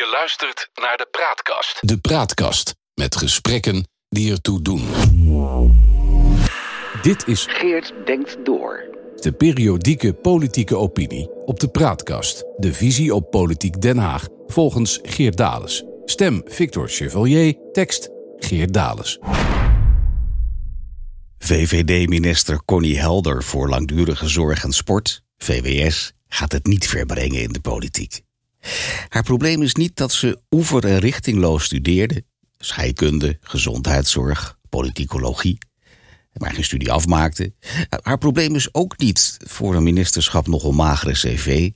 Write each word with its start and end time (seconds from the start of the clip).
Je 0.00 0.06
luistert 0.06 0.70
naar 0.74 0.96
de 0.96 1.08
Praatkast. 1.10 1.88
De 1.88 1.98
Praatkast 1.98 2.74
met 2.94 3.16
gesprekken 3.16 3.88
die 4.08 4.32
ertoe 4.32 4.62
doen. 4.62 4.88
Dit 7.02 7.26
is 7.26 7.46
Geert 7.48 7.92
denkt 8.04 8.44
door. 8.44 8.84
de 9.16 9.32
periodieke 9.32 10.12
politieke 10.12 10.76
opinie 10.76 11.30
op 11.44 11.60
de 11.60 11.68
Praatkast. 11.68 12.44
De 12.56 12.74
visie 12.74 13.14
op 13.14 13.30
politiek 13.30 13.80
Den 13.80 13.98
Haag 13.98 14.26
volgens 14.46 14.98
Geert 15.02 15.36
Dales. 15.36 15.84
Stem 16.04 16.42
Victor 16.44 16.88
Chevalier, 16.88 17.54
tekst 17.72 18.08
Geert 18.36 18.72
Dales. 18.72 19.18
VVD-minister 21.38 22.64
Connie 22.64 22.98
Helder 22.98 23.42
voor 23.42 23.68
langdurige 23.68 24.28
zorg 24.28 24.64
en 24.64 24.72
sport, 24.72 25.22
VWS, 25.36 26.12
gaat 26.28 26.52
het 26.52 26.66
niet 26.66 26.88
verbrengen 26.88 27.42
in 27.42 27.52
de 27.52 27.60
politiek. 27.60 28.22
Haar 29.08 29.22
probleem 29.22 29.62
is 29.62 29.74
niet 29.74 29.96
dat 29.96 30.12
ze 30.12 30.40
oever- 30.50 30.84
en 30.84 30.98
richtingloos 30.98 31.64
studeerde, 31.64 32.24
scheikunde, 32.58 33.38
gezondheidszorg, 33.40 34.58
politicologie, 34.68 35.58
maar 36.32 36.54
geen 36.54 36.64
studie 36.64 36.92
afmaakte. 36.92 37.52
Haar 38.02 38.18
probleem 38.18 38.54
is 38.54 38.74
ook 38.74 38.98
niet 38.98 39.36
voor 39.46 39.74
een 39.74 39.82
ministerschap 39.82 40.46
nogal 40.46 40.72
magere 40.72 41.12
cv. 41.12 41.70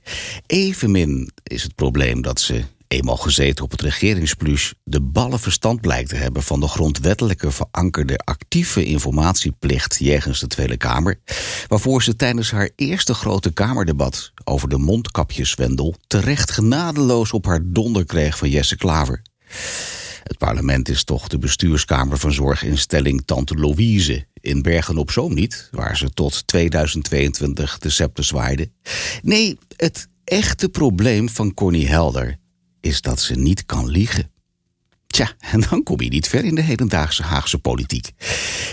Evenmin 0.45 1.31
is 1.43 1.63
het 1.63 1.75
probleem 1.75 2.21
dat 2.21 2.39
ze, 2.39 2.63
eenmaal 2.87 3.17
gezeten 3.17 3.63
op 3.63 3.71
het 3.71 3.81
regeringspluche, 3.81 4.75
de 4.83 5.01
ballenverstand 5.01 5.81
blijkt 5.81 6.09
te 6.09 6.15
hebben 6.15 6.43
van 6.43 6.59
de 6.59 6.67
grondwettelijke 6.67 7.51
verankerde 7.51 8.17
actieve 8.17 8.85
informatieplicht 8.85 9.97
jegens 9.99 10.39
de 10.39 10.47
Tweede 10.47 10.77
Kamer, 10.77 11.19
waarvoor 11.67 12.03
ze 12.03 12.15
tijdens 12.15 12.51
haar 12.51 12.69
eerste 12.75 13.13
grote 13.13 13.53
Kamerdebat 13.53 14.31
over 14.43 14.69
de 14.69 14.77
mondkapjeswendel 14.77 15.95
terecht 16.07 16.51
genadeloos 16.51 17.31
op 17.31 17.45
haar 17.45 17.61
donder 17.63 18.05
kreeg 18.05 18.37
van 18.37 18.49
Jesse 18.49 18.75
Klaver. 18.75 19.21
Het 20.23 20.37
parlement 20.37 20.89
is 20.89 21.03
toch 21.03 21.27
de 21.27 21.37
bestuurskamer 21.37 22.17
van 22.17 22.31
zorginstelling 22.31 23.23
Tante 23.25 23.55
Louise 23.55 24.25
in 24.41 24.61
Bergen 24.61 24.97
op 24.97 25.11
Zoom 25.11 25.33
niet, 25.33 25.67
waar 25.71 25.97
ze 25.97 26.09
tot 26.09 26.47
2022 26.47 27.77
de 27.77 27.89
scepter 27.89 28.23
zwaaide. 28.23 28.69
Nee, 29.21 29.57
het 29.75 30.07
echte 30.23 30.69
probleem 30.69 31.29
van 31.29 31.53
Connie 31.53 31.87
Helder 31.87 32.37
is 32.85 33.01
dat 33.01 33.21
ze 33.21 33.35
niet 33.35 33.65
kan 33.65 33.87
liegen. 33.87 34.31
Tja, 35.07 35.33
en 35.39 35.61
dan 35.69 35.83
kom 35.83 36.01
je 36.01 36.09
niet 36.09 36.27
ver 36.27 36.43
in 36.43 36.55
de 36.55 36.61
hedendaagse 36.61 37.23
Haagse 37.23 37.57
politiek. 37.57 38.11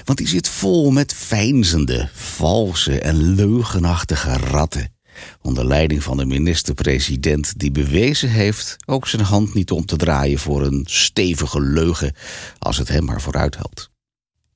Want 0.05 0.19
die 0.19 0.29
zit 0.29 0.49
vol 0.49 0.91
met 0.91 1.15
veinzende, 1.15 2.09
valse 2.13 3.01
en 3.01 3.35
leugenachtige 3.35 4.37
ratten. 4.37 4.95
Onder 5.41 5.67
leiding 5.67 6.03
van 6.03 6.17
de 6.17 6.25
minister-president 6.25 7.59
die 7.59 7.71
bewezen 7.71 8.31
heeft 8.31 8.77
ook 8.87 9.09
zijn 9.09 9.23
hand 9.23 9.55
niet 9.55 9.71
om 9.71 9.87
te 9.87 9.97
draaien 9.97 10.39
voor 10.39 10.63
een 10.67 10.85
stevige 10.89 11.61
leugen 11.61 12.15
als 12.59 12.79
het 12.79 12.89
hem 12.89 13.05
maar 13.05 13.21
vooruit 13.21 13.57
helpt. 13.57 13.91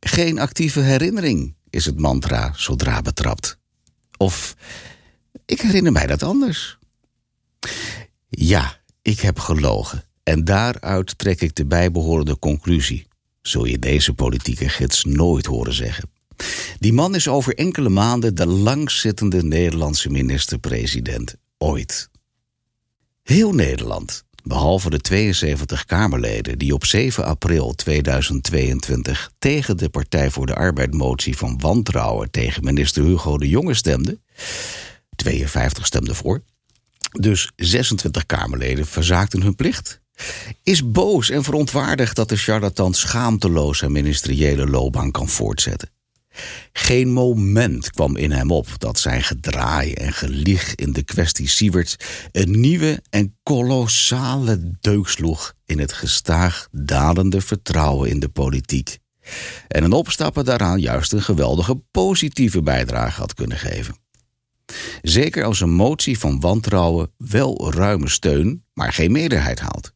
Geen 0.01 0.39
actieve 0.39 0.81
herinnering 0.81 1.55
is 1.71 1.85
het 1.85 2.01
mantra 2.01 2.53
zodra 2.57 3.03
betrapt. 3.03 3.59
Of 4.17 4.57
ik 5.45 5.61
herinner 5.61 5.93
mij 5.93 6.07
dat 6.07 6.23
anders. 6.23 6.79
Ja, 8.29 8.81
ik 9.07 9.21
heb 9.21 9.39
gelogen. 9.39 10.05
En 10.23 10.45
daaruit 10.45 11.19
trek 11.19 11.41
ik 11.41 11.55
de 11.55 11.67
bijbehorende 11.67 12.39
conclusie. 12.39 13.07
Zul 13.43 13.65
je 13.65 13.79
deze 13.79 14.15
politieke 14.15 14.69
gids 14.69 15.05
nooit 15.05 15.47
horen 15.47 15.73
zeggen. 15.73 16.11
Die 16.79 16.93
man 16.93 17.15
is 17.15 17.29
over 17.29 17.55
enkele 17.55 17.89
maanden 17.89 18.35
de 18.35 18.47
langzittende 18.47 19.43
Nederlandse 19.43 20.11
minister-president 20.11 21.37
ooit. 21.59 22.11
Heel 23.23 23.53
Nederland, 23.55 24.25
behalve 24.43 24.91
de 24.91 25.01
72 25.01 25.85
Kamerleden 25.85 26.59
die 26.59 26.75
op 26.75 26.85
7 26.85 27.25
april 27.25 27.75
2022 27.75 29.31
tegen 29.39 29.77
de 29.77 29.89
Partij 29.89 30.31
voor 30.31 30.47
de 30.47 30.55
Arbeid 30.55 30.95
motie 30.95 31.37
van 31.37 31.59
wantrouwen 31.61 32.31
tegen 32.31 32.65
minister 32.65 33.05
Hugo 33.05 33.39
de 33.39 33.49
Jonge 33.49 33.75
stemden, 33.75 34.23
52 35.17 35.87
stemden 35.87 36.15
voor, 36.15 36.43
dus 37.13 37.51
26 37.57 38.27
Kamerleden 38.27 38.87
verzaakten 38.87 39.43
hun 39.43 39.55
plicht. 39.55 40.01
Is 40.63 40.91
boos 40.91 41.31
en 41.31 41.45
verontwaardigd 41.45 42.17
dat 42.17 42.29
de 42.29 42.37
charlatan 42.37 42.95
schaamteloos 42.95 43.79
zijn 43.79 43.93
ministeriële 43.93 44.67
loopbaan 44.67 45.11
kan 45.11 45.29
voortzetten. 45.29 45.91
Geen 46.73 47.13
moment 47.13 47.91
kwam 47.91 48.17
in 48.17 48.31
hem 48.31 48.51
op 48.51 48.69
dat 48.79 48.99
zijn 48.99 49.23
gedraai 49.23 49.93
en 49.93 50.13
gelieg 50.13 50.75
in 50.75 50.93
de 50.93 51.03
kwestie 51.03 51.49
Siewert 51.49 51.97
een 52.33 52.61
nieuwe 52.61 53.03
en 53.11 53.37
kolossale 53.43 54.71
deuk 54.81 55.09
sloeg 55.09 55.55
in 55.65 55.79
het 55.79 55.93
gestaag 55.93 56.69
dalende 56.71 57.41
vertrouwen 57.41 58.11
in 58.11 58.21
de 58.21 58.29
politiek. 58.29 58.99
En 59.69 59.85
een 59.85 59.93
opstappen 59.93 60.45
daaraan 60.45 60.81
juist 60.81 61.13
een 61.13 61.23
geweldige 61.23 61.77
positieve 61.91 62.63
bijdrage 62.63 63.21
had 63.21 63.35
kunnen 63.35 63.59
geven. 63.59 63.97
Zeker 65.03 65.45
als 65.45 65.61
een 65.61 65.71
motie 65.71 66.19
van 66.19 66.41
wantrouwen 66.41 67.11
wel 67.17 67.73
ruime 67.73 68.09
steun, 68.09 68.65
maar 68.73 68.93
geen 68.93 69.13
meerderheid 69.13 69.61
haalt. 69.61 69.93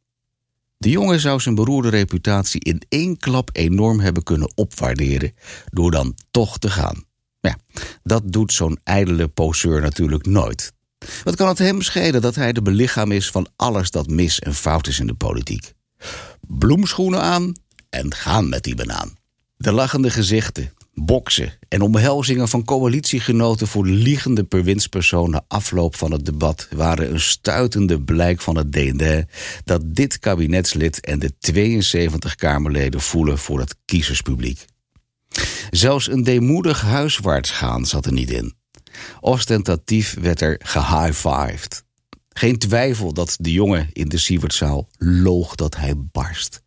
De 0.77 0.91
jongen 0.91 1.21
zou 1.21 1.41
zijn 1.41 1.55
beroerde 1.55 1.89
reputatie 1.89 2.65
in 2.65 2.83
één 2.89 3.17
klap 3.17 3.51
enorm 3.53 4.01
hebben 4.01 4.23
kunnen 4.23 4.53
opwaarderen 4.55 5.33
door 5.71 5.91
dan 5.91 6.15
toch 6.31 6.59
te 6.59 6.71
gaan. 6.71 7.05
Ja, 7.41 7.57
dat 8.03 8.23
doet 8.25 8.53
zo'n 8.53 8.79
ijdele 8.85 9.29
poseur 9.29 9.81
natuurlijk 9.81 10.27
nooit. 10.27 10.73
Wat 11.25 11.37
kan 11.37 11.49
het 11.49 11.59
hem 11.59 11.83
schelen 11.83 12.21
dat 12.21 12.35
hij 12.35 12.53
de 12.53 12.63
belichaam 12.63 13.13
is 13.13 13.31
van 13.31 13.49
alles 13.57 13.91
dat 13.91 14.07
mis 14.07 14.39
en 14.39 14.55
fout 14.55 14.87
is 14.87 15.01
in 15.01 15.07
de 15.07 15.15
politiek? 15.15 15.75
Bloemschoenen 16.41 17.23
aan 17.23 17.53
en 17.91 18.15
gaan 18.15 18.49
met 18.49 18.63
die 18.63 18.75
banaan. 18.75 19.17
De 19.57 19.73
lachende 19.73 20.11
gezichten, 20.11 20.73
boksen 20.95 21.59
en 21.69 21.81
omhelzingen 21.81 22.49
van 22.49 22.65
coalitiegenoten 22.65 23.67
voor 23.67 23.87
liegende 23.87 24.45
bewindspersonen 24.45 25.31
na 25.31 25.45
afloop 25.49 25.97
van 25.97 26.13
het 26.13 26.25
debat 26.25 26.69
waren 26.71 27.13
een 27.13 27.21
stuitende 27.21 28.01
blijk 28.01 28.41
van 28.41 28.57
het 28.57 28.73
DND 28.73 29.25
dat 29.65 29.95
dit 29.95 30.19
kabinetslid 30.19 31.01
en 31.01 31.19
de 31.19 31.33
72 31.39 32.35
Kamerleden 32.35 33.01
voelen 33.01 33.39
voor 33.39 33.59
het 33.59 33.77
kiezerspubliek. 33.85 34.65
Zelfs 35.71 36.09
een 36.09 36.23
deemoedig 36.23 36.81
huiswaarts 36.81 37.51
gaan 37.51 37.87
zat 37.87 38.07
er 38.07 38.13
niet 38.13 38.31
in. 38.31 38.55
Ostentatief 39.21 40.17
werd 40.21 40.41
er 40.41 40.61
gehighfived. 40.65 41.85
Geen 42.29 42.59
twijfel 42.59 43.13
dat 43.13 43.37
de 43.41 43.53
jongen 43.53 43.89
in 43.93 44.09
de 44.09 44.19
Sievertzaal 44.19 44.89
loog 44.99 45.55
dat 45.55 45.77
hij 45.77 45.95
barst. 45.97 46.63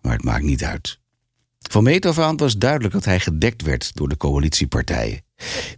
Maar 0.00 0.12
het 0.12 0.24
maakt 0.24 0.44
niet 0.44 0.64
uit. 0.64 1.00
Van 1.72 1.82
meet 1.82 2.06
af 2.06 2.18
aan 2.18 2.36
was 2.36 2.56
duidelijk 2.56 2.92
dat 2.92 3.04
hij 3.04 3.20
gedekt 3.20 3.62
werd 3.62 3.90
door 3.94 4.08
de 4.08 4.16
coalitiepartijen. 4.16 5.24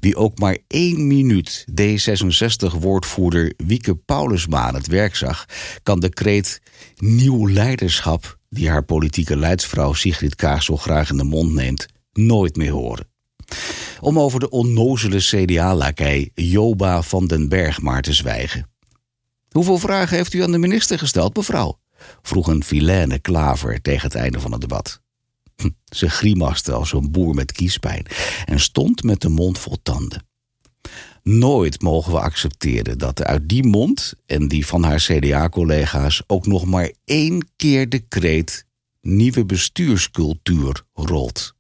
Wie 0.01 0.17
ook 0.17 0.39
maar 0.39 0.59
één 0.67 1.07
minuut 1.07 1.67
D66-woordvoerder 1.71 3.55
Wieke 3.57 3.95
Paulusma 3.97 4.61
aan 4.61 4.75
het 4.75 4.87
werk 4.87 5.17
zag, 5.17 5.45
kan 5.83 6.01
de 6.01 6.09
kreet 6.09 6.61
nieuw 6.97 7.49
leiderschap, 7.49 8.39
die 8.49 8.69
haar 8.69 8.85
politieke 8.85 9.37
leidsvrouw 9.37 9.93
Sigrid 9.93 10.35
Kaag 10.35 10.63
zo 10.63 10.77
graag 10.77 11.11
in 11.11 11.17
de 11.17 11.25
mond 11.25 11.53
neemt, 11.53 11.87
nooit 12.13 12.57
meer 12.57 12.73
horen. 12.73 13.09
Om 14.01 14.19
over 14.19 14.41
de 14.41 14.51
onnozele 14.51 15.19
CDA-lakij 15.19 16.31
Joba 16.35 17.03
van 17.03 17.27
den 17.27 17.49
Berg 17.49 17.81
maar 17.81 18.03
te 18.03 18.13
zwijgen. 18.13 18.71
Hoeveel 19.51 19.79
vragen 19.79 20.17
heeft 20.17 20.33
u 20.33 20.43
aan 20.43 20.53
de 20.53 20.59
minister 20.59 20.99
gesteld, 20.99 21.37
mevrouw? 21.37 21.79
vroeg 22.23 22.47
een 22.47 22.65
vilaine 22.65 23.19
klaver 23.19 23.81
tegen 23.81 24.07
het 24.07 24.15
einde 24.15 24.41
van 24.41 24.53
het 24.53 24.61
debat. 24.61 25.03
Hm, 25.57 25.69
Ze 25.85 26.09
grimaste 26.09 26.73
als 26.73 26.93
een 26.93 27.11
boer 27.11 27.35
met 27.35 27.53
kiespijn 27.53 28.07
en 28.45 28.61
stond 28.61 29.03
met 29.03 29.21
de 29.21 29.29
mond 29.29 29.59
vol 29.59 29.77
tanden. 29.83 30.27
Nooit 31.23 31.83
mogen 31.83 32.13
we 32.13 32.21
accepteren 32.21 32.99
dat 32.99 33.25
uit 33.25 33.49
die 33.49 33.65
mond 33.67 34.15
en 34.27 34.49
die 34.49 34.67
van 34.67 34.83
haar 34.83 34.99
CDA-collega's 34.99 36.23
ook 36.27 36.47
nog 36.47 36.65
maar 36.65 36.93
één 37.05 37.49
keer 37.57 37.89
de 37.89 37.99
kreet 37.99 38.67
nieuwe 39.01 39.45
bestuurscultuur 39.45 40.83
rolt. 40.93 41.55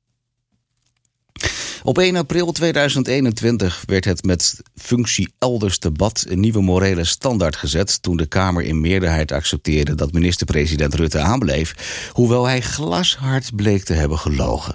Op 1.87 1.99
1 1.99 2.17
april 2.17 2.53
2021 2.53 3.83
werd 3.87 4.05
het 4.05 4.25
met 4.25 4.63
functie 4.75 5.35
elders 5.39 5.79
debat 5.79 6.25
een 6.29 6.41
nieuwe 6.41 6.61
morele 6.61 7.05
standaard 7.05 7.57
gezet 7.57 8.03
toen 8.03 8.17
de 8.17 8.27
Kamer 8.27 8.63
in 8.63 8.81
meerderheid 8.81 9.33
accepteerde 9.33 9.95
dat 9.95 10.13
minister-president 10.13 10.95
Rutte 10.95 11.19
aanbleef, 11.19 12.11
hoewel 12.13 12.45
hij 12.45 12.61
glashard 12.61 13.57
bleek 13.57 13.85
te 13.85 13.93
hebben 13.93 14.19
gelogen. 14.19 14.75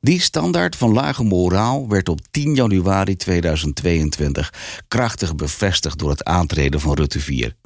Die 0.00 0.20
standaard 0.20 0.76
van 0.76 0.92
lage 0.92 1.22
moraal 1.22 1.88
werd 1.88 2.08
op 2.08 2.20
10 2.30 2.54
januari 2.54 3.16
2022 3.16 4.52
krachtig 4.88 5.34
bevestigd 5.34 5.98
door 5.98 6.10
het 6.10 6.24
aantreden 6.24 6.80
van 6.80 6.94
Rutte 6.94 7.20
4. 7.20 7.56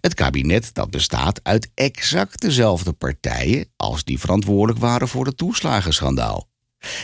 Het 0.00 0.14
kabinet 0.14 0.70
dat 0.72 0.90
bestaat 0.90 1.40
uit 1.42 1.70
exact 1.74 2.40
dezelfde 2.40 2.92
partijen 2.92 3.68
als 3.76 4.04
die 4.04 4.18
verantwoordelijk 4.18 4.78
waren 4.78 5.08
voor 5.08 5.26
het 5.26 5.36
toeslagenschandaal. 5.36 6.48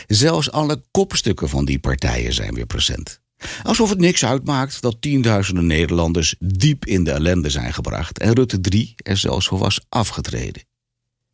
Zelfs 0.07 0.51
alle 0.51 0.83
kopstukken 0.91 1.49
van 1.49 1.65
die 1.65 1.79
partijen 1.79 2.33
zijn 2.33 2.53
weer 2.53 2.65
present. 2.65 3.19
Alsof 3.63 3.89
het 3.89 3.99
niks 3.99 4.25
uitmaakt 4.25 4.81
dat 4.81 5.01
tienduizenden 5.01 5.65
Nederlanders 5.65 6.35
diep 6.39 6.85
in 6.85 7.03
de 7.03 7.11
ellende 7.11 7.49
zijn 7.49 7.73
gebracht 7.73 8.19
en 8.19 8.33
Rutte 8.33 8.61
3 8.61 8.93
er 8.95 9.17
zelfs 9.17 9.47
voor 9.47 9.57
was 9.57 9.85
afgetreden. 9.89 10.63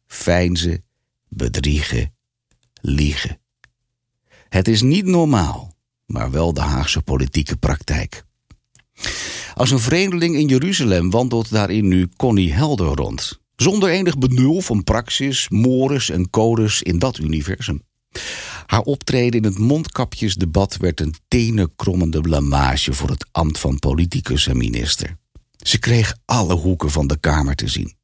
Fijnzen, 0.07 0.83
bedriegen, 1.27 2.13
liegen. 2.81 3.39
Het 4.49 4.67
is 4.67 4.81
niet 4.81 5.05
normaal, 5.05 5.75
maar 6.05 6.31
wel 6.31 6.53
de 6.53 6.61
Haagse 6.61 7.01
politieke 7.01 7.57
praktijk. 7.57 8.23
Als 9.53 9.71
een 9.71 9.79
vreemdeling 9.79 10.35
in 10.35 10.47
Jeruzalem 10.47 11.09
wandelt 11.09 11.51
daarin 11.51 11.87
nu 11.87 12.09
Connie 12.15 12.53
Helder 12.53 12.95
rond. 12.95 13.39
Zonder 13.55 13.89
enig 13.89 14.17
benul 14.17 14.61
van 14.61 14.83
praxis, 14.83 15.49
mores 15.49 16.09
en 16.09 16.29
codes 16.29 16.81
in 16.81 16.99
dat 16.99 17.17
universum. 17.17 17.83
Haar 18.71 18.81
optreden 18.81 19.41
in 19.41 19.45
het 19.45 19.57
mondkapjesdebat 19.57 20.77
werd 20.77 20.99
een 20.99 21.15
tenenkrommende 21.27 22.21
blamage 22.21 22.93
voor 22.93 23.09
het 23.09 23.25
ambt 23.31 23.59
van 23.59 23.79
politicus 23.79 24.47
en 24.47 24.57
minister. 24.57 25.17
Ze 25.57 25.79
kreeg 25.79 26.15
alle 26.25 26.53
hoeken 26.53 26.91
van 26.91 27.07
de 27.07 27.19
Kamer 27.19 27.55
te 27.55 27.67
zien. 27.67 27.95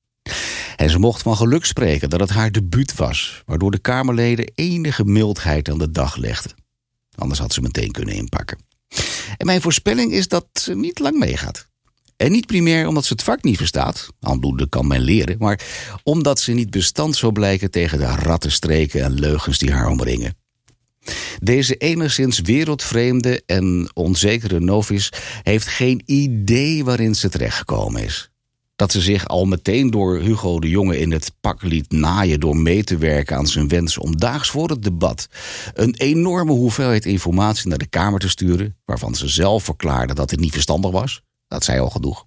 En 0.76 0.90
ze 0.90 1.00
mocht 1.00 1.22
van 1.22 1.36
geluk 1.36 1.66
spreken 1.66 2.10
dat 2.10 2.20
het 2.20 2.30
haar 2.30 2.52
debuut 2.52 2.96
was, 2.96 3.42
waardoor 3.46 3.72
de 3.72 3.80
Kamerleden 3.80 4.52
enige 4.56 5.06
mildheid 5.06 5.70
aan 5.70 5.78
de 5.78 5.92
dag 5.92 6.16
legden. 6.16 6.52
Anders 7.16 7.40
had 7.40 7.54
ze 7.54 7.62
meteen 7.62 7.92
kunnen 7.92 8.16
inpakken. 8.16 8.58
En 9.38 9.46
mijn 9.46 9.62
voorspelling 9.62 10.12
is 10.12 10.28
dat 10.28 10.48
ze 10.54 10.76
niet 10.76 11.00
lang 11.00 11.18
meegaat. 11.18 11.68
En 12.18 12.32
niet 12.32 12.46
primair 12.46 12.88
omdat 12.88 13.06
ze 13.06 13.14
het 13.14 13.24
vak 13.24 13.44
niet 13.44 13.58
verstaat, 13.58 14.08
aandoende 14.20 14.70
kan 14.70 14.88
men 14.88 15.02
leren, 15.02 15.36
maar 15.40 15.60
omdat 16.04 16.40
ze 16.40 16.52
niet 16.52 16.70
bestand 16.70 17.16
zou 17.16 17.32
blijken 17.32 17.72
tegen 17.72 17.98
de 17.98 18.06
rattenstreken 18.06 19.04
en 19.04 19.20
leugens 19.20 19.58
die 19.58 19.72
haar 19.72 19.90
omringen. 19.90 20.46
Deze 21.40 21.76
enigszins 21.76 22.42
wereldvreemde 22.42 23.44
en 23.46 23.90
onzekere 23.94 24.60
novice 24.60 25.12
heeft 25.44 25.68
geen 25.68 26.02
idee 26.06 26.84
waarin 26.84 27.16
ze 27.16 27.30
terechtgekomen 27.30 28.04
is. 28.04 28.32
Dat 28.76 28.92
ze 28.92 29.02
zich 29.02 29.28
al 29.28 29.46
meteen 29.46 29.90
door 29.90 30.20
Hugo 30.20 30.60
de 30.60 30.70
Jonge 30.70 31.00
in 31.00 31.12
het 31.12 31.32
pak 31.42 31.64
liet 31.64 31.92
naaien 31.92 32.40
door 32.40 32.58
mee 32.58 32.84
te 32.84 32.98
werken 32.98 33.38
aan 33.38 33.48
zijn 33.48 33.68
wens 33.68 33.98
om 33.98 34.18
daags 34.18 34.50
voor 34.50 34.70
het 34.70 34.84
debat 34.84 35.28
een 35.74 35.96
enorme 35.96 36.52
hoeveelheid 36.52 37.06
informatie 37.06 37.70
naar 37.70 37.78
de 37.78 37.88
Kamer 37.88 38.20
te 38.20 38.30
sturen, 38.30 38.78
waarvan 38.86 39.16
ze 39.16 39.28
zelf 39.28 39.64
verklaarde 39.64 40.14
dat 40.14 40.32
het 40.32 40.40
niet 40.40 40.54
verstandig 40.54 40.92
was, 40.92 41.22
dat 41.48 41.64
zei 41.64 41.80
al 41.80 41.90
genoeg. 41.90 42.26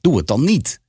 Doe 0.00 0.16
het 0.16 0.26
dan 0.26 0.44
niet. 0.44 0.80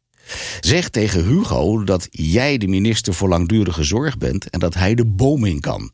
Zeg 0.60 0.90
tegen 0.90 1.26
Hugo 1.26 1.84
dat 1.84 2.08
jij 2.12 2.58
de 2.58 2.68
minister 2.68 3.14
voor 3.14 3.30
langdurige 3.30 3.84
zorg 3.84 4.18
bent 4.18 4.50
en 4.50 4.60
dat 4.60 4.74
hij 4.74 4.96
de 4.96 5.06
boom 5.06 5.46
in 5.46 5.60
kan. 5.60 5.92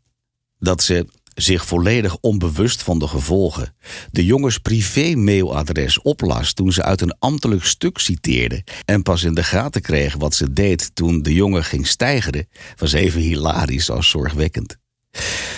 Dat 0.60 0.84
ze 0.84 1.08
zich 1.42 1.66
volledig 1.66 2.18
onbewust 2.18 2.84
van 2.84 3.00
de 3.00 3.08
gevolgen 3.08 3.74
de 4.12 4.26
jongens 4.26 4.58
privé-mailadres 4.58 6.02
oplas 6.02 6.54
toen 6.54 6.72
ze 6.72 6.84
uit 6.84 7.02
een 7.02 7.16
ambtelijk 7.20 7.66
stuk 7.66 7.98
citeerde 7.98 8.64
en 8.86 9.04
pas 9.04 9.24
in 9.24 9.34
de 9.34 9.44
gaten 9.44 9.82
kreeg 9.82 10.16
wat 10.16 10.36
ze 10.36 10.54
deed 10.54 10.96
toen 10.96 11.22
de 11.22 11.34
jongen 11.34 11.64
ging 11.64 11.88
stijgeren, 11.88 12.48
was 12.76 12.92
even 12.92 13.22
hilarisch 13.22 13.90
als 13.90 14.10
zorgwekkend. 14.10 14.78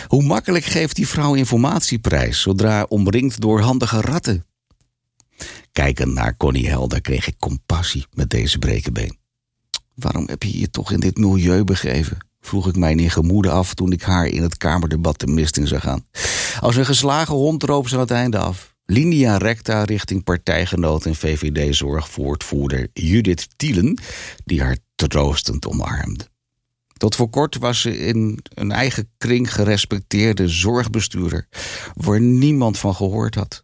Hoe 0.08 0.24
makkelijk 0.24 0.66
geeft 0.66 0.96
die 0.96 1.08
vrouw 1.08 1.34
informatieprijs 1.34 2.42
zodra 2.42 2.84
omringd 2.84 3.42
door 3.42 3.62
handige 3.62 4.02
ratten? 4.02 4.46
Kijkend 5.72 6.14
naar 6.14 6.38
Connie 6.38 6.70
Helder 6.70 7.02
kreeg 7.02 7.28
ik 7.28 7.40
compassie 7.40 8.06
met 8.14 8.30
deze 8.30 8.60
brekenbeen. 8.60 9.18
Waarom 9.96 10.28
heb 10.28 10.44
je 10.44 10.60
je 10.60 10.70
toch 10.70 10.92
in 10.92 11.00
dit 11.00 11.18
milieu 11.18 11.64
begeven? 11.64 12.18
Vroeg 12.42 12.68
ik 12.68 12.76
mij 12.76 12.96
in 12.96 13.10
gemoede 13.10 13.50
af 13.50 13.74
toen 13.74 13.92
ik 13.92 14.02
haar 14.02 14.28
in 14.28 14.42
het 14.42 14.58
kamerdebat 14.58 15.20
de 15.20 15.28
mist 15.28 15.58
in 15.58 15.68
zag 15.68 15.82
gaan. 15.82 16.06
Als 16.60 16.76
een 16.76 16.86
geslagen 16.86 17.36
hond 17.36 17.64
roop 17.64 17.88
ze 17.88 17.96
aan 17.96 18.02
het 18.02 18.12
einde 18.12 18.38
af. 18.38 18.76
Linea 18.86 19.38
recta 19.38 19.84
richting 19.84 20.24
partijgenoot 20.24 21.06
en 21.06 21.16
VVD-zorgvoortvoerder 21.16 22.90
Judith 22.94 23.48
Tielen, 23.56 24.02
die 24.46 24.62
haar 24.62 24.78
troostend 24.96 25.68
omarmde. 25.68 26.30
Tot 26.98 27.16
voor 27.16 27.30
kort 27.30 27.58
was 27.58 27.82
ze 27.82 27.98
in 27.98 28.40
een 28.54 28.72
eigen 28.72 29.10
kring 29.18 29.54
gerespecteerde 29.54 30.48
zorgbestuurder, 30.48 31.48
waar 31.94 32.22
niemand 32.22 32.80
van 32.80 32.96
gehoord 32.96 33.36
had. 33.36 33.64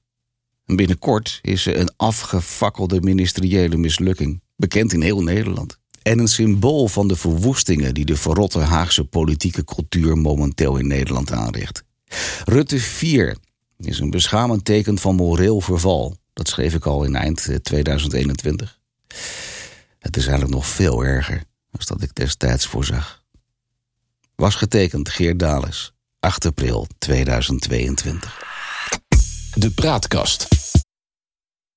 En 0.65 0.75
binnenkort 0.75 1.39
is 1.41 1.61
ze 1.61 1.75
een 1.75 1.89
afgefakkelde 1.95 3.01
ministeriële 3.01 3.77
mislukking, 3.77 4.41
bekend 4.55 4.93
in 4.93 5.01
heel 5.01 5.23
Nederland. 5.23 5.79
En 6.07 6.19
een 6.19 6.27
symbool 6.27 6.87
van 6.87 7.07
de 7.07 7.15
verwoestingen 7.15 7.93
die 7.93 8.05
de 8.05 8.15
verrotte 8.15 8.59
Haagse 8.59 9.03
politieke 9.03 9.63
cultuur 9.63 10.17
momenteel 10.17 10.77
in 10.77 10.87
Nederland 10.87 11.31
aanricht. 11.31 11.83
Rutte 12.45 12.79
4 12.79 13.37
is 13.77 13.99
een 13.99 14.09
beschamend 14.09 14.65
teken 14.65 14.97
van 14.97 15.15
moreel 15.15 15.61
verval. 15.61 16.17
Dat 16.33 16.47
schreef 16.47 16.73
ik 16.73 16.85
al 16.85 17.03
in 17.03 17.15
eind 17.15 17.49
2021. 17.63 18.79
Eh, 19.07 19.17
Het 19.99 20.17
is 20.17 20.25
eigenlijk 20.25 20.55
nog 20.55 20.67
veel 20.67 21.03
erger 21.03 21.43
dan 21.71 21.81
dat 21.85 22.01
ik 22.01 22.15
destijds 22.15 22.65
voorzag. 22.65 23.23
Was 24.35 24.55
getekend 24.55 25.09
Geert 25.09 25.39
Dales, 25.39 25.93
8 26.19 26.45
april 26.45 26.87
2022. 26.97 28.43
De 29.53 29.71
Praatkast. 29.71 30.56